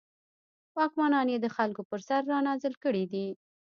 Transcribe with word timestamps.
واکمنان 0.77 1.27
یې 1.33 1.37
د 1.41 1.47
خلکو 1.55 1.81
پر 1.89 1.99
سر 2.07 2.21
رانازل 2.33 2.73
کړي 2.83 3.05
دي. 3.13 3.27